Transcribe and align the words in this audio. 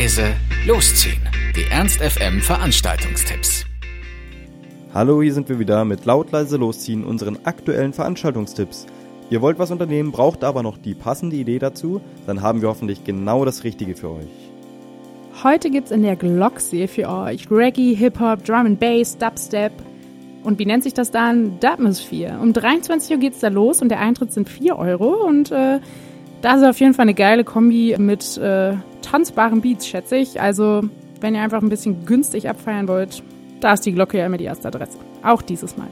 leise, 0.00 0.34
losziehen. 0.66 1.20
Die 1.54 1.70
Ernst 1.70 2.00
FM 2.00 2.40
Veranstaltungstipps. 2.40 3.66
Hallo, 4.94 5.20
hier 5.20 5.34
sind 5.34 5.50
wir 5.50 5.58
wieder 5.58 5.84
mit 5.84 6.06
laut 6.06 6.32
leise 6.32 6.56
losziehen 6.56 7.04
unseren 7.04 7.36
aktuellen 7.44 7.92
Veranstaltungstipps. 7.92 8.86
Ihr 9.28 9.42
wollt 9.42 9.58
was 9.58 9.70
unternehmen, 9.70 10.10
braucht 10.10 10.42
aber 10.42 10.62
noch 10.62 10.78
die 10.78 10.94
passende 10.94 11.36
Idee 11.36 11.58
dazu, 11.58 12.00
dann 12.26 12.40
haben 12.40 12.62
wir 12.62 12.70
hoffentlich 12.70 13.04
genau 13.04 13.44
das 13.44 13.62
Richtige 13.62 13.94
für 13.94 14.08
euch. 14.12 15.42
Heute 15.44 15.68
gibt's 15.68 15.90
in 15.90 16.02
der 16.02 16.16
Glocksee 16.16 16.86
für 16.86 17.06
euch 17.06 17.50
Reggae, 17.50 17.94
Hip-Hop, 17.94 18.42
Drum 18.42 18.64
and 18.64 18.80
Bass, 18.80 19.18
Dubstep. 19.18 19.72
Und 20.42 20.58
wie 20.58 20.64
nennt 20.64 20.82
sich 20.82 20.94
das 20.94 21.10
dann? 21.10 21.60
Dubmosphere. 21.60 22.38
Um 22.40 22.54
23 22.54 23.16
Uhr 23.16 23.20
geht's 23.20 23.40
da 23.40 23.48
los 23.48 23.82
und 23.82 23.90
der 23.90 24.00
Eintritt 24.00 24.32
sind 24.32 24.48
4 24.48 24.78
Euro 24.78 25.26
und 25.26 25.52
äh, 25.52 25.78
da 26.40 26.54
ist 26.54 26.64
auf 26.64 26.80
jeden 26.80 26.94
Fall 26.94 27.02
eine 27.02 27.12
geile 27.12 27.44
Kombi 27.44 27.94
mit 27.98 28.38
äh, 28.38 28.76
tanzbaren 29.02 29.60
Beats, 29.60 29.86
schätze 29.86 30.16
ich. 30.16 30.40
Also, 30.40 30.82
wenn 31.20 31.34
ihr 31.34 31.42
einfach 31.42 31.62
ein 31.62 31.68
bisschen 31.68 32.06
günstig 32.06 32.48
abfeiern 32.48 32.88
wollt, 32.88 33.22
da 33.60 33.74
ist 33.74 33.84
die 33.84 33.92
Glocke 33.92 34.18
ja 34.18 34.26
immer 34.26 34.38
die 34.38 34.44
erste 34.44 34.68
Adresse. 34.68 34.98
Auch 35.22 35.42
dieses 35.42 35.76
Mal. 35.76 35.88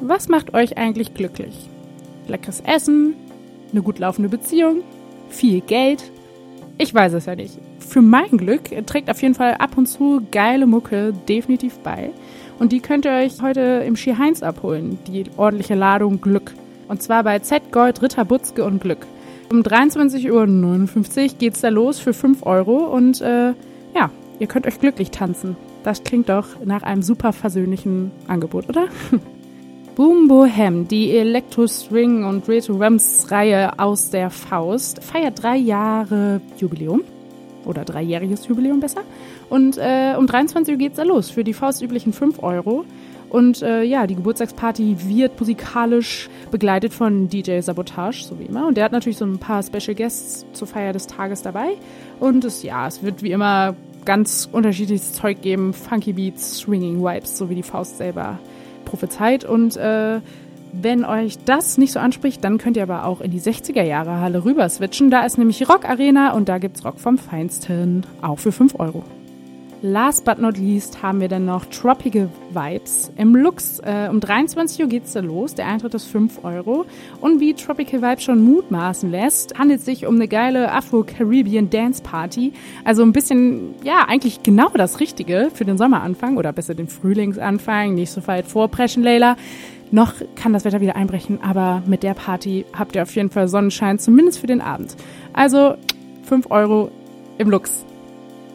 Was 0.00 0.28
macht 0.28 0.54
euch 0.54 0.76
eigentlich 0.76 1.14
glücklich? 1.14 1.68
Leckeres 2.28 2.60
Essen? 2.60 3.14
Eine 3.70 3.82
gut 3.82 3.98
laufende 3.98 4.28
Beziehung? 4.28 4.82
Viel 5.28 5.60
Geld? 5.60 6.10
Ich 6.78 6.92
weiß 6.92 7.12
es 7.14 7.26
ja 7.26 7.36
nicht. 7.36 7.58
Für 7.78 8.02
mein 8.02 8.36
Glück 8.36 8.64
trägt 8.86 9.10
auf 9.10 9.22
jeden 9.22 9.34
Fall 9.34 9.54
ab 9.54 9.76
und 9.76 9.86
zu 9.86 10.22
geile 10.30 10.66
Mucke 10.66 11.12
definitiv 11.28 11.78
bei. 11.78 12.10
Und 12.58 12.72
die 12.72 12.80
könnt 12.80 13.04
ihr 13.04 13.12
euch 13.12 13.40
heute 13.42 13.82
im 13.86 13.96
Ski 13.96 14.14
Heinz 14.16 14.42
abholen, 14.42 14.98
die 15.06 15.24
ordentliche 15.36 15.74
Ladung 15.74 16.20
Glück. 16.20 16.52
Und 16.88 17.02
zwar 17.02 17.24
bei 17.24 17.38
Z 17.38 17.72
Gold, 17.72 18.02
Ritter 18.02 18.24
Butzke 18.24 18.64
und 18.64 18.80
Glück. 18.80 19.06
Um 19.52 19.60
23.59 19.60 20.32
Uhr 20.32 21.28
geht's 21.38 21.60
da 21.60 21.68
los 21.68 21.98
für 21.98 22.14
5 22.14 22.46
Euro 22.46 22.86
und 22.86 23.20
äh, 23.20 23.48
ja, 23.94 24.10
ihr 24.38 24.46
könnt 24.46 24.66
euch 24.66 24.80
glücklich 24.80 25.10
tanzen. 25.10 25.56
Das 25.84 26.04
klingt 26.04 26.30
doch 26.30 26.64
nach 26.64 26.82
einem 26.82 27.02
super 27.02 27.34
versöhnlichen 27.34 28.12
Angebot, 28.28 28.70
oder? 28.70 28.86
Boom 29.94 30.26
Bohem, 30.26 30.88
die 30.88 31.14
Electro 31.14 31.66
String 31.66 32.24
und 32.24 32.48
Retro 32.48 32.78
Rams 32.78 33.30
Reihe 33.30 33.78
aus 33.78 34.08
der 34.08 34.30
Faust, 34.30 35.04
feiert 35.04 35.42
drei 35.42 35.58
Jahre 35.58 36.40
Jubiläum. 36.56 37.02
Oder 37.66 37.84
dreijähriges 37.84 38.48
Jubiläum 38.48 38.80
besser. 38.80 39.02
Und 39.50 39.76
äh, 39.76 40.14
um 40.16 40.26
23 40.26 40.72
Uhr 40.72 40.78
geht's 40.78 40.96
da 40.96 41.02
los 41.02 41.30
für 41.30 41.44
die 41.44 41.52
faustüblichen 41.52 42.14
5 42.14 42.42
Euro. 42.42 42.86
Und 43.32 43.62
äh, 43.62 43.82
ja, 43.82 44.06
die 44.06 44.14
Geburtstagsparty 44.14 45.08
wird 45.08 45.40
musikalisch 45.40 46.28
begleitet 46.50 46.92
von 46.92 47.30
DJ 47.30 47.60
Sabotage, 47.60 48.24
so 48.24 48.38
wie 48.38 48.44
immer. 48.44 48.66
Und 48.66 48.76
der 48.76 48.84
hat 48.84 48.92
natürlich 48.92 49.16
so 49.16 49.24
ein 49.24 49.38
paar 49.38 49.62
Special 49.62 49.94
Guests 49.94 50.44
zur 50.52 50.68
Feier 50.68 50.92
des 50.92 51.06
Tages 51.06 51.40
dabei. 51.40 51.70
Und 52.20 52.44
es, 52.44 52.62
ja, 52.62 52.86
es 52.86 53.02
wird 53.02 53.22
wie 53.22 53.32
immer 53.32 53.74
ganz 54.04 54.46
unterschiedliches 54.52 55.14
Zeug 55.14 55.40
geben. 55.40 55.72
Funky 55.72 56.12
Beats, 56.12 56.58
Swinging 56.58 57.02
Vibes, 57.02 57.38
so 57.38 57.48
wie 57.48 57.54
die 57.54 57.62
Faust 57.62 57.96
selber 57.96 58.38
prophezeit. 58.84 59.46
Und 59.46 59.78
äh, 59.78 60.20
wenn 60.74 61.06
euch 61.06 61.38
das 61.42 61.78
nicht 61.78 61.92
so 61.92 62.00
anspricht, 62.00 62.44
dann 62.44 62.58
könnt 62.58 62.76
ihr 62.76 62.82
aber 62.82 63.06
auch 63.06 63.22
in 63.22 63.30
die 63.30 63.40
60er 63.40 63.82
Jahre 63.82 64.20
Halle 64.20 64.44
rüber 64.44 64.68
switchen. 64.68 65.10
Da 65.10 65.24
ist 65.24 65.38
nämlich 65.38 65.66
Rock 65.70 65.88
Arena 65.88 66.34
und 66.34 66.50
da 66.50 66.58
gibt's 66.58 66.84
Rock 66.84 67.00
vom 67.00 67.16
Feinsten. 67.16 68.04
Auch 68.20 68.40
für 68.40 68.52
5 68.52 68.78
Euro. 68.78 69.04
Last 69.84 70.24
but 70.24 70.38
not 70.38 70.58
least 70.58 71.02
haben 71.02 71.20
wir 71.20 71.26
dann 71.26 71.44
noch 71.44 71.64
Tropical 71.66 72.28
Vibes 72.52 73.10
im 73.16 73.34
Lux. 73.34 73.80
Äh, 73.80 74.08
um 74.08 74.20
23 74.20 74.80
Uhr 74.80 74.88
geht's 74.88 75.12
da 75.12 75.18
los. 75.18 75.56
Der 75.56 75.66
Eintritt 75.66 75.92
ist 75.94 76.04
5 76.04 76.44
Euro. 76.44 76.86
Und 77.20 77.40
wie 77.40 77.52
Tropical 77.52 78.00
Vibes 78.00 78.22
schon 78.22 78.44
mutmaßen 78.44 79.10
lässt, 79.10 79.58
handelt 79.58 79.80
es 79.80 79.84
sich 79.84 80.06
um 80.06 80.14
eine 80.14 80.28
geile 80.28 80.70
Afro-Caribbean 80.70 81.68
Dance 81.68 82.00
Party. 82.00 82.52
Also 82.84 83.02
ein 83.02 83.12
bisschen, 83.12 83.74
ja, 83.82 84.04
eigentlich 84.06 84.44
genau 84.44 84.68
das 84.68 85.00
Richtige 85.00 85.50
für 85.52 85.64
den 85.64 85.76
Sommeranfang 85.76 86.36
oder 86.36 86.52
besser 86.52 86.76
den 86.76 86.86
Frühlingsanfang. 86.86 87.94
Nicht 87.94 88.12
so 88.12 88.24
weit 88.28 88.46
vorpreschen, 88.46 89.02
Leila. 89.02 89.36
Noch 89.90 90.14
kann 90.36 90.52
das 90.52 90.64
Wetter 90.64 90.80
wieder 90.80 90.94
einbrechen, 90.94 91.40
aber 91.42 91.82
mit 91.86 92.04
der 92.04 92.14
Party 92.14 92.66
habt 92.72 92.94
ihr 92.94 93.02
auf 93.02 93.14
jeden 93.16 93.30
Fall 93.30 93.48
Sonnenschein, 93.48 93.98
zumindest 93.98 94.38
für 94.38 94.46
den 94.46 94.60
Abend. 94.60 94.94
Also 95.32 95.74
5 96.22 96.52
Euro 96.52 96.92
im 97.38 97.50
Lux. 97.50 97.84